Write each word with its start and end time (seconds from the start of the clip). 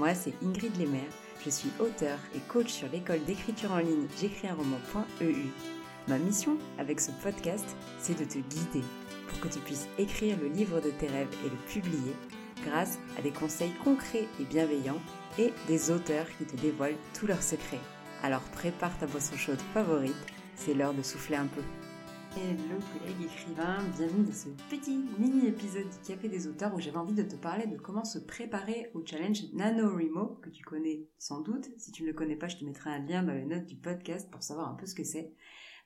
Moi, 0.00 0.14
c'est 0.14 0.32
Ingrid 0.42 0.74
Lemaire. 0.80 1.12
Je 1.44 1.50
suis 1.50 1.68
auteur 1.78 2.18
et 2.34 2.38
coach 2.48 2.70
sur 2.70 2.88
l'école 2.88 3.22
d'écriture 3.24 3.70
en 3.72 3.80
ligne 3.80 4.06
j'écris 4.18 4.48
un 4.48 4.54
roman.eu. 4.54 5.50
Ma 6.08 6.16
mission 6.16 6.56
avec 6.78 7.00
ce 7.00 7.10
podcast, 7.22 7.76
c'est 7.98 8.18
de 8.18 8.24
te 8.24 8.38
guider 8.38 8.82
pour 9.28 9.40
que 9.40 9.48
tu 9.48 9.58
puisses 9.58 9.88
écrire 9.98 10.38
le 10.40 10.48
livre 10.48 10.80
de 10.80 10.88
tes 10.88 11.06
rêves 11.06 11.36
et 11.44 11.50
le 11.50 11.56
publier 11.70 12.14
grâce 12.64 12.98
à 13.18 13.20
des 13.20 13.30
conseils 13.30 13.74
concrets 13.84 14.26
et 14.40 14.44
bienveillants 14.44 15.02
et 15.38 15.52
des 15.68 15.90
auteurs 15.90 16.28
qui 16.38 16.46
te 16.46 16.56
dévoilent 16.56 16.96
tous 17.12 17.26
leurs 17.26 17.42
secrets. 17.42 17.78
Alors 18.22 18.40
prépare 18.54 18.96
ta 18.96 19.06
boisson 19.06 19.36
chaude 19.36 19.60
favorite, 19.74 20.16
c'est 20.54 20.72
l'heure 20.72 20.94
de 20.94 21.02
souffler 21.02 21.36
un 21.36 21.46
peu. 21.46 21.62
Hello 22.36 22.78
collègue 22.92 23.24
écrivain, 23.24 23.78
bienvenue 23.96 24.24
dans 24.24 24.32
ce 24.32 24.50
petit 24.70 24.98
mini 25.18 25.48
épisode 25.48 25.88
du 25.88 25.98
Café 26.06 26.28
des 26.28 26.46
auteurs 26.46 26.72
où 26.72 26.80
j'avais 26.80 26.96
envie 26.96 27.12
de 27.12 27.24
te 27.24 27.34
parler 27.34 27.66
de 27.66 27.76
comment 27.76 28.04
se 28.04 28.20
préparer 28.20 28.92
au 28.94 29.04
challenge 29.04 29.52
NaNoWriMo 29.52 30.38
que 30.40 30.48
tu 30.48 30.62
connais 30.62 31.08
sans 31.18 31.40
doute. 31.40 31.68
Si 31.76 31.90
tu 31.90 32.04
ne 32.04 32.06
le 32.06 32.14
connais 32.14 32.36
pas, 32.36 32.46
je 32.46 32.56
te 32.56 32.64
mettrai 32.64 32.90
un 32.90 33.00
lien 33.00 33.24
dans 33.24 33.34
les 33.34 33.46
notes 33.46 33.66
du 33.66 33.74
podcast 33.74 34.30
pour 34.30 34.44
savoir 34.44 34.70
un 34.70 34.74
peu 34.74 34.86
ce 34.86 34.94
que 34.94 35.02
c'est. 35.02 35.32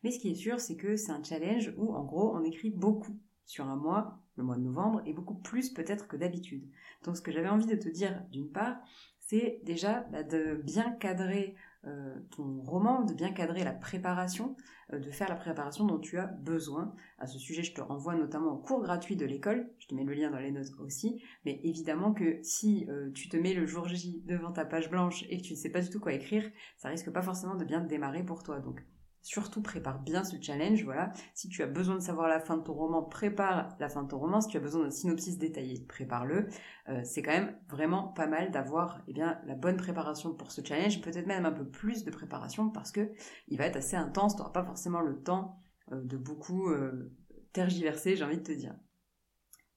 Mais 0.03 0.11
ce 0.11 0.19
qui 0.19 0.33
est 0.33 0.35
sûr, 0.35 0.61
c'est 0.61 0.77
que 0.77 0.97
c'est 0.97 1.13
un 1.13 1.25
challenge 1.25 1.73
où 1.79 1.95
en 1.95 2.05
gros 2.05 2.37
on 2.37 2.45
écrit 2.45 2.71
beaucoup 2.71 3.19
sur 3.47 3.67
un 3.67 3.77
mois, 3.77 4.19
le 4.37 4.45
mois 4.45 4.57
de 4.57 4.63
novembre, 4.63 5.01
et 5.07 5.15
beaucoup 5.15 5.37
plus 5.37 5.71
peut-être 5.71 6.09
que 6.09 6.17
d'habitude. 6.19 6.69
Donc 7.05 7.17
ce 7.17 7.23
que 7.23 7.33
j'avais 7.33 7.49
envie 7.49 7.67
de 7.67 7.77
te 7.77 7.89
dire 7.89 8.23
d'une 8.31 8.53
part, 8.53 8.77
c'est 9.19 9.63
déjà 9.65 10.01
bah, 10.13 10.23
de 10.23 10.61
bien 10.63 10.91
cadrer 10.93 11.57
euh, 11.87 12.15
ton 12.31 12.63
roman, 12.63 13.03
de 13.03 13.15
bien 13.15 13.33
cadrer 13.33 13.65
la 13.65 13.73
préparation, 13.73 14.57
euh, 14.93 14.99
de 14.99 15.11
faire 15.11 15.29
la 15.29 15.35
préparation 15.35 15.85
dont 15.85 15.99
tu 15.99 16.19
as 16.19 16.27
besoin. 16.27 16.95
À 17.19 17.27
ce 17.27 17.39
sujet, 17.39 17.63
je 17.63 17.75
te 17.75 17.81
renvoie 17.81 18.15
notamment 18.15 18.53
au 18.53 18.59
cours 18.59 18.83
gratuit 18.83 19.17
de 19.17 19.27
l'école, 19.27 19.71
je 19.79 19.89
te 19.89 19.95
mets 19.95 20.05
le 20.05 20.15
lien 20.15 20.31
dans 20.31 20.39
les 20.39 20.51
notes 20.51 20.73
aussi, 20.79 21.23
mais 21.45 21.61
évidemment 21.63 22.13
que 22.13 22.39
si 22.43 22.87
euh, 22.89 23.11
tu 23.13 23.29
te 23.29 23.37
mets 23.37 23.55
le 23.55 23.67
jour 23.67 23.89
J 23.89 24.23
devant 24.27 24.53
ta 24.53 24.65
page 24.65 24.91
blanche 24.91 25.25
et 25.29 25.39
que 25.39 25.43
tu 25.43 25.53
ne 25.53 25.59
sais 25.59 25.71
pas 25.71 25.81
du 25.81 25.91
tout 25.91 26.01
quoi 26.01 26.13
écrire, 26.13 26.45
ça 26.79 26.89
risque 26.89 27.11
pas 27.11 27.23
forcément 27.23 27.55
de 27.55 27.65
bien 27.65 27.81
démarrer 27.81 28.25
pour 28.25 28.43
toi. 28.43 28.61
Donc 28.61 28.83
Surtout 29.25 29.63
prépare 29.63 30.01
bien 30.01 30.23
ce 30.23 30.37
challenge, 30.39 30.85
voilà. 30.85 31.11
Si 31.33 31.49
tu 31.49 31.63
as 31.63 31.67
besoin 31.67 31.95
de 31.95 32.01
savoir 32.01 32.29
la 32.29 32.41
fin 32.41 32.59
de 32.59 32.63
ton 32.63 32.75
roman, 32.75 33.03
prépare 33.03 33.75
la 33.81 33.89
fin 33.89 34.03
de 34.03 34.09
ton 34.09 34.19
roman. 34.19 34.43
Si 34.43 34.49
tu 34.49 34.59
as 34.59 34.61
besoin 34.61 34.83
d'un 34.83 34.91
synopsis 34.91 35.39
détaillé, 35.39 35.81
prépare-le. 35.89 36.47
Euh, 36.91 37.01
c'est 37.05 37.23
quand 37.23 37.33
même 37.33 37.57
vraiment 37.71 38.09
pas 38.09 38.27
mal 38.27 38.51
d'avoir 38.51 39.01
eh 39.09 39.15
bien 39.15 39.41
la 39.47 39.55
bonne 39.55 39.79
préparation 39.79 40.35
pour 40.35 40.53
ce 40.53 40.61
challenge, 40.63 41.01
peut-être 41.01 41.27
même 41.27 41.47
un 41.47 41.53
peu 41.53 41.67
plus 41.67 42.05
de 42.05 42.11
préparation 42.11 42.69
parce 42.69 42.93
que 42.93 43.13
il 43.49 43.57
va 43.57 43.65
être 43.65 43.77
assez 43.77 43.97
intense. 43.97 44.35
Tu 44.35 44.43
n'auras 44.43 44.53
pas 44.53 44.63
forcément 44.63 45.01
le 45.01 45.19
temps 45.23 45.59
euh, 45.91 46.03
de 46.03 46.19
beaucoup 46.19 46.69
euh, 46.69 47.11
tergiverser, 47.55 48.17
j'ai 48.17 48.25
envie 48.25 48.37
de 48.37 48.43
te 48.43 48.53
dire. 48.53 48.75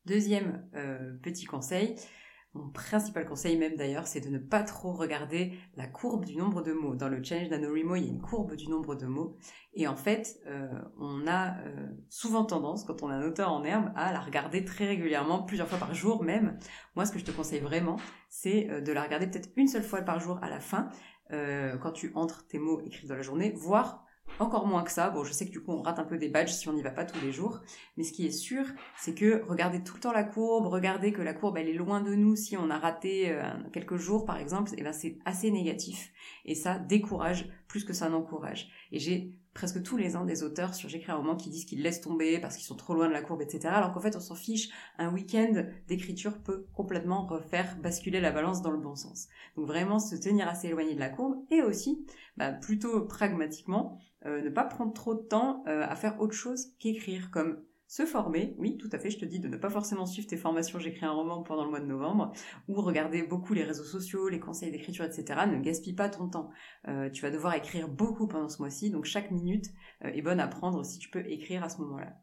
Deuxième 0.05 0.69
petit 1.21 1.45
conseil, 1.45 1.95
mon 2.57 2.69
principal 2.69 3.25
conseil 3.25 3.57
même 3.57 3.75
d'ailleurs, 3.75 4.07
c'est 4.07 4.21
de 4.21 4.29
ne 4.29 4.39
pas 4.39 4.63
trop 4.63 4.91
regarder 4.91 5.53
la 5.75 5.87
courbe 5.87 6.25
du 6.25 6.35
nombre 6.35 6.61
de 6.61 6.73
mots. 6.73 6.95
Dans 6.95 7.09
le 7.09 7.23
challenge 7.23 7.49
d'AnoRimo, 7.49 7.95
il 7.95 8.03
y 8.03 8.07
a 8.07 8.09
une 8.09 8.21
courbe 8.21 8.55
du 8.55 8.67
nombre 8.67 8.95
de 8.95 9.05
mots. 9.05 9.37
Et 9.73 9.87
en 9.87 9.95
fait, 9.95 10.39
euh, 10.47 10.67
on 10.99 11.27
a 11.27 11.57
euh, 11.59 11.87
souvent 12.09 12.45
tendance, 12.45 12.83
quand 12.83 13.03
on 13.03 13.09
a 13.09 13.13
un 13.13 13.23
auteur 13.23 13.51
en 13.51 13.63
herbe, 13.63 13.91
à 13.95 14.11
la 14.11 14.19
regarder 14.19 14.65
très 14.65 14.87
régulièrement, 14.87 15.43
plusieurs 15.43 15.67
fois 15.67 15.77
par 15.77 15.93
jour 15.93 16.23
même. 16.23 16.57
Moi, 16.95 17.05
ce 17.05 17.11
que 17.11 17.19
je 17.19 17.25
te 17.25 17.31
conseille 17.31 17.59
vraiment, 17.59 17.97
c'est 18.29 18.69
euh, 18.69 18.81
de 18.81 18.91
la 18.91 19.03
regarder 19.03 19.27
peut-être 19.27 19.49
une 19.55 19.67
seule 19.67 19.83
fois 19.83 20.01
par 20.01 20.19
jour 20.19 20.39
à 20.41 20.49
la 20.49 20.59
fin, 20.59 20.89
quand 21.29 21.91
tu 21.91 22.13
entres 22.15 22.47
tes 22.47 22.57
mots 22.57 22.79
écrits 22.85 23.05
dans 23.05 23.15
la 23.17 23.21
journée, 23.21 23.51
voire 23.53 24.06
encore 24.39 24.67
moins 24.67 24.83
que 24.83 24.91
ça. 24.91 25.09
Bon, 25.09 25.23
je 25.23 25.31
sais 25.31 25.45
que 25.45 25.51
du 25.51 25.61
coup, 25.61 25.71
on 25.71 25.81
rate 25.81 25.99
un 25.99 26.03
peu 26.03 26.17
des 26.17 26.29
badges 26.29 26.51
si 26.51 26.67
on 26.69 26.73
n'y 26.73 26.81
va 26.81 26.91
pas 26.91 27.05
tous 27.05 27.19
les 27.21 27.31
jours. 27.31 27.61
Mais 27.95 28.03
ce 28.03 28.11
qui 28.11 28.25
est 28.25 28.31
sûr, 28.31 28.65
c'est 28.97 29.13
que 29.13 29.43
regardez 29.47 29.83
tout 29.83 29.95
le 29.95 29.99
temps 29.99 30.11
la 30.11 30.23
courbe, 30.23 30.67
regardez 30.67 31.11
que 31.11 31.21
la 31.21 31.33
courbe, 31.33 31.57
elle 31.57 31.69
est 31.69 31.73
loin 31.73 32.01
de 32.01 32.13
nous 32.13 32.35
si 32.35 32.57
on 32.57 32.69
a 32.69 32.77
raté 32.77 33.31
euh, 33.31 33.43
quelques 33.73 33.97
jours, 33.97 34.25
par 34.25 34.37
exemple, 34.37 34.71
eh 34.77 34.83
ben 34.83 34.93
c'est 34.93 35.17
assez 35.25 35.51
négatif. 35.51 36.11
Et 36.45 36.55
ça 36.55 36.79
décourage 36.79 37.49
plus 37.67 37.83
que 37.83 37.93
ça 37.93 38.09
n'encourage. 38.09 38.69
Et 38.91 38.99
j'ai 38.99 39.33
presque 39.57 39.81
tous 39.81 39.97
les 39.97 40.15
ans 40.15 40.23
des 40.23 40.43
auteurs 40.43 40.75
sur 40.75 40.87
J'écris 40.87 41.11
un 41.11 41.15
roman 41.15 41.35
qui 41.35 41.49
disent 41.49 41.65
qu'ils 41.65 41.81
laissent 41.81 42.01
tomber 42.01 42.37
parce 42.39 42.55
qu'ils 42.55 42.67
sont 42.67 42.75
trop 42.75 42.93
loin 42.93 43.07
de 43.07 43.13
la 43.13 43.23
courbe, 43.23 43.41
etc. 43.41 43.69
Alors 43.69 43.91
qu'en 43.91 43.99
fait, 43.99 44.15
on 44.15 44.19
s'en 44.19 44.35
fiche. 44.35 44.69
Un 44.99 45.11
week-end 45.11 45.65
d'écriture 45.87 46.37
peut 46.37 46.67
complètement 46.75 47.25
refaire 47.25 47.75
basculer 47.77 48.21
la 48.21 48.29
balance 48.29 48.61
dans 48.61 48.69
le 48.69 48.77
bon 48.77 48.93
sens. 48.93 49.27
Donc 49.55 49.65
vraiment 49.65 49.97
se 49.97 50.15
tenir 50.15 50.47
assez 50.47 50.67
éloigné 50.67 50.93
de 50.93 50.99
la 50.99 51.09
courbe 51.09 51.37
et 51.49 51.63
aussi, 51.63 52.05
bah, 52.37 52.51
plutôt 52.51 53.01
pragmatiquement, 53.07 53.97
euh, 54.27 54.43
ne 54.43 54.49
pas 54.51 54.63
prendre 54.63 54.93
trop 54.93 55.15
de 55.15 55.23
temps 55.23 55.63
euh, 55.67 55.83
à 55.89 55.95
faire 55.95 56.21
autre 56.21 56.35
chose 56.35 56.67
qu'écrire, 56.77 57.31
comme 57.31 57.57
se 57.87 58.05
former, 58.05 58.55
oui, 58.57 58.77
tout 58.77 58.89
à 58.91 58.99
fait, 58.99 59.09
je 59.09 59.17
te 59.17 59.25
dis 59.25 59.39
de 59.39 59.47
ne 59.47 59.57
pas 59.57 59.69
forcément 59.69 60.05
suivre 60.05 60.27
tes 60.27 60.37
formations, 60.37 60.77
j'écris 60.79 61.05
un 61.05 61.11
roman 61.11 61.41
pendant 61.43 61.63
le 61.63 61.69
mois 61.69 61.79
de 61.79 61.85
novembre, 61.85 62.33
ou 62.67 62.81
regarder 62.81 63.23
beaucoup 63.23 63.53
les 63.53 63.63
réseaux 63.63 63.85
sociaux, 63.85 64.27
les 64.27 64.39
conseils 64.39 64.71
d'écriture, 64.71 65.05
etc. 65.05 65.41
Ne 65.47 65.59
gaspille 65.59 65.95
pas 65.95 66.09
ton 66.09 66.27
temps. 66.27 66.49
Euh, 66.87 67.09
tu 67.09 67.21
vas 67.21 67.31
devoir 67.31 67.53
écrire 67.55 67.87
beaucoup 67.87 68.27
pendant 68.27 68.49
ce 68.49 68.59
mois-ci, 68.61 68.91
donc 68.91 69.05
chaque 69.05 69.31
minute 69.31 69.67
est 70.01 70.21
bonne 70.21 70.39
à 70.39 70.47
prendre 70.47 70.83
si 70.83 70.99
tu 70.99 71.09
peux 71.09 71.25
écrire 71.27 71.63
à 71.63 71.69
ce 71.69 71.79
moment-là. 71.81 72.17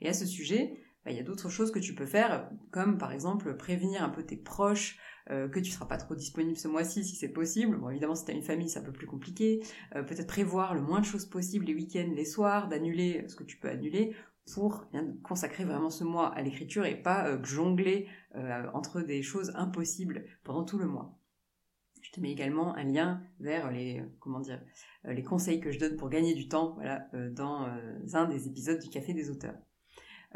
Et 0.00 0.08
à 0.08 0.12
ce 0.12 0.26
sujet, 0.26 0.80
bah, 1.04 1.10
il 1.10 1.16
y 1.16 1.20
a 1.20 1.22
d'autres 1.22 1.48
choses 1.48 1.70
que 1.70 1.78
tu 1.78 1.94
peux 1.94 2.06
faire, 2.06 2.50
comme 2.70 2.98
par 2.98 3.12
exemple 3.12 3.56
prévenir 3.56 4.02
un 4.02 4.10
peu 4.10 4.22
tes 4.22 4.36
proches, 4.36 4.98
euh, 5.30 5.48
que 5.48 5.60
tu 5.60 5.70
seras 5.70 5.86
pas 5.86 5.96
trop 5.96 6.14
disponible 6.14 6.56
ce 6.56 6.68
mois-ci 6.68 7.04
si 7.04 7.14
c'est 7.14 7.28
possible. 7.28 7.78
Bon, 7.78 7.88
évidemment, 7.88 8.14
si 8.14 8.24
tu 8.24 8.32
as 8.32 8.34
une 8.34 8.42
famille, 8.42 8.68
c'est 8.68 8.80
un 8.80 8.84
peu 8.84 8.92
plus 8.92 9.06
compliqué. 9.06 9.60
Euh, 9.94 10.02
peut-être 10.02 10.26
prévoir 10.26 10.74
le 10.74 10.82
moins 10.82 11.00
de 11.00 11.04
choses 11.04 11.24
possible 11.24 11.66
les 11.66 11.74
week-ends, 11.74 12.10
les 12.14 12.24
soirs, 12.24 12.68
d'annuler 12.68 13.24
ce 13.28 13.36
que 13.36 13.44
tu 13.44 13.56
peux 13.56 13.68
annuler 13.68 14.14
pour 14.52 14.84
consacrer 15.22 15.64
vraiment 15.64 15.90
ce 15.90 16.04
mois 16.04 16.28
à 16.34 16.42
l'écriture 16.42 16.84
et 16.84 17.00
pas 17.00 17.28
euh, 17.28 17.42
jongler 17.44 18.08
entre 18.74 19.00
des 19.00 19.22
choses 19.22 19.52
impossibles 19.54 20.24
pendant 20.44 20.64
tout 20.64 20.78
le 20.78 20.86
mois. 20.86 21.18
Je 22.00 22.10
te 22.12 22.20
mets 22.20 22.30
également 22.30 22.74
un 22.74 22.84
lien 22.84 23.22
vers 23.40 23.70
les 23.70 24.02
comment 24.20 24.40
dire 24.40 24.62
les 25.04 25.22
conseils 25.22 25.60
que 25.60 25.70
je 25.70 25.78
donne 25.78 25.96
pour 25.96 26.08
gagner 26.08 26.34
du 26.34 26.48
temps 26.48 26.74
voilà 26.74 27.08
dans 27.32 27.68
un 28.14 28.24
des 28.26 28.46
épisodes 28.46 28.80
du 28.80 28.88
Café 28.88 29.12
des 29.12 29.30
auteurs. 29.30 29.58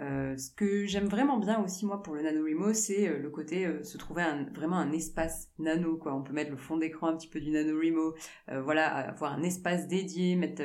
Euh, 0.01 0.37
ce 0.37 0.51
que 0.51 0.87
j'aime 0.87 1.07
vraiment 1.07 1.39
bien 1.39 1.63
aussi 1.63 1.87
moi 1.87 2.03
pour 2.03 2.15
le 2.15 2.23
NaNoWriMo, 2.23 2.75
c'est 2.75 3.09
euh, 3.09 3.19
le 3.19 3.31
côté 3.31 3.65
euh, 3.65 3.85
se 3.85 3.97
trouver 3.97 4.25
vraiment 4.53 4.77
un 4.79 4.91
espace 4.93 5.51
nano 5.59 5.97
quoi. 5.97 6.15
On 6.15 6.23
peut 6.23 6.33
mettre 6.33 6.51
le 6.51 6.57
fond 6.57 6.77
d'écran 6.77 7.09
un 7.09 7.17
petit 7.17 7.29
peu 7.29 7.41
du 7.41 7.51
NaNoWriMo, 7.51 8.15
voilà, 8.63 8.89
avoir 8.89 9.33
un 9.33 9.43
espace 9.43 9.87
dédié, 9.87 10.35
mettre 10.35 10.63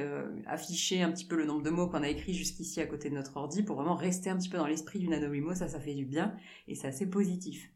afficher 0.48 1.04
un 1.04 1.12
petit 1.12 1.26
peu 1.26 1.36
le 1.36 1.46
nombre 1.46 1.62
de 1.62 1.70
mots 1.70 1.88
qu'on 1.88 2.04
a 2.04 2.10
écrit 2.10 2.34
jusqu'ici 2.34 2.82
à 2.82 2.88
côté 2.88 3.10
de 3.10 3.16
notre 3.16 3.38
ordi 3.38 3.64
pour 3.64 3.76
vraiment 3.76 3.96
rester 3.96 4.30
un 4.30 4.38
petit 4.38 4.50
peu 4.50 4.58
dans 4.58 4.68
l'esprit 4.68 5.00
du 5.00 5.08
NaNoWriMo, 5.08 5.54
ça 5.54 5.68
ça 5.68 5.80
fait 5.80 5.94
du 5.94 6.06
bien 6.06 6.36
et 6.68 6.76
c'est 6.76 6.88
assez 6.88 7.08
positif. 7.10 7.72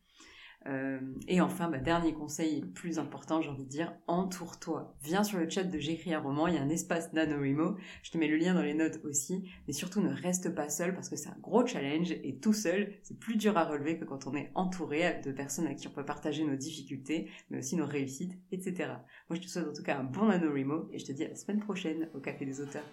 Euh, 0.67 0.99
et 1.27 1.41
enfin, 1.41 1.69
bah, 1.69 1.77
dernier 1.77 2.13
conseil, 2.13 2.61
plus 2.61 2.99
important, 2.99 3.41
j'ai 3.41 3.49
envie 3.49 3.65
de 3.65 3.69
dire, 3.69 3.93
entoure-toi. 4.07 4.95
Viens 5.03 5.23
sur 5.23 5.37
le 5.37 5.49
chat 5.49 5.63
de 5.63 5.79
J'écris 5.79 6.13
un 6.13 6.19
roman, 6.19 6.47
il 6.47 6.55
y 6.55 6.57
a 6.57 6.61
un 6.61 6.69
espace 6.69 7.11
NaNoWriMo, 7.13 7.77
je 8.01 8.11
te 8.11 8.17
mets 8.17 8.27
le 8.27 8.37
lien 8.37 8.53
dans 8.53 8.61
les 8.61 8.73
notes 8.73 9.01
aussi, 9.03 9.51
mais 9.67 9.73
surtout 9.73 10.01
ne 10.01 10.13
reste 10.13 10.53
pas 10.55 10.69
seul 10.69 10.93
parce 10.93 11.09
que 11.09 11.15
c'est 11.15 11.29
un 11.29 11.37
gros 11.41 11.65
challenge 11.65 12.11
et 12.11 12.37
tout 12.39 12.53
seul, 12.53 12.93
c'est 13.03 13.19
plus 13.19 13.35
dur 13.35 13.57
à 13.57 13.65
relever 13.65 13.97
que 13.97 14.05
quand 14.05 14.27
on 14.27 14.35
est 14.35 14.51
entouré 14.55 15.19
de 15.23 15.31
personnes 15.31 15.65
avec 15.65 15.79
qui 15.79 15.87
on 15.87 15.91
peut 15.91 16.05
partager 16.05 16.45
nos 16.45 16.55
difficultés, 16.55 17.29
mais 17.49 17.59
aussi 17.59 17.75
nos 17.75 17.85
réussites, 17.85 18.37
etc. 18.51 18.91
Moi, 19.29 19.37
je 19.37 19.41
te 19.41 19.47
souhaite 19.47 19.67
en 19.67 19.73
tout 19.73 19.83
cas 19.83 19.97
un 19.97 20.03
bon 20.03 20.27
NaNoWriMo 20.27 20.89
et 20.93 20.99
je 20.99 21.05
te 21.05 21.11
dis 21.11 21.25
à 21.25 21.29
la 21.29 21.35
semaine 21.35 21.59
prochaine 21.59 22.09
au 22.13 22.19
Café 22.19 22.45
des 22.45 22.61
auteurs. 22.61 22.85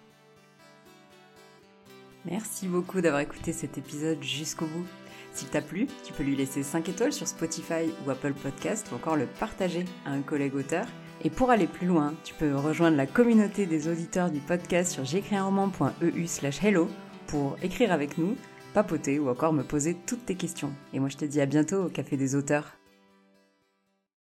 Merci 2.25 2.69
beaucoup 2.69 3.00
d'avoir 3.00 3.22
écouté 3.22 3.52
cet 3.52 3.78
épisode 3.78 4.22
jusqu'au 4.22 4.66
bout. 4.66 4.87
S'il 5.33 5.49
t'a 5.49 5.61
plu, 5.61 5.87
tu 6.05 6.13
peux 6.13 6.23
lui 6.23 6.37
laisser 6.37 6.63
5 6.63 6.89
étoiles 6.89 7.13
sur 7.13 7.27
Spotify 7.27 7.93
ou 8.05 8.11
Apple 8.11 8.33
Podcast 8.33 8.89
ou 8.91 8.97
encore 8.97 9.17
le 9.17 9.27
partager 9.27 9.85
à 10.05 10.11
un 10.11 10.23
collègue 10.23 10.55
auteur. 10.55 10.87
Et 11.23 11.31
pour 11.31 11.51
aller 11.51 11.67
plus 11.67 11.87
loin, 11.87 12.15
tu 12.25 12.35
peux 12.35 12.57
rejoindre 12.57 12.97
la 12.97 13.07
communauté 13.07 13.67
des 13.67 13.89
auditeurs 13.89 14.31
du 14.31 14.41
podcast 14.41 14.93
sur 14.93 15.05
j'écrisunroman.eu 15.05 16.27
slash 16.27 16.65
hello 16.65 16.89
pour 17.27 17.57
écrire 17.63 17.93
avec 17.93 18.19
nous, 18.19 18.37
papoter 18.75 19.19
ou 19.19 19.29
encore 19.29 19.53
me 19.53 19.63
poser 19.63 19.97
toutes 20.07 20.27
tes 20.27 20.35
questions. 20.35 20.73
Et 20.95 20.99
moi 20.99 21.09
je 21.09 21.17
te 21.17 21.25
dis 21.25 21.41
à 21.41 21.47
bientôt 21.47 21.85
au 21.85 21.89
Café 21.89 22.17
des 22.17 22.35
auteurs. 22.35 22.80